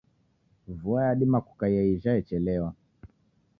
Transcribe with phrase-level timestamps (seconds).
[0.67, 2.73] Vua yadima kukaia ija yechelewa.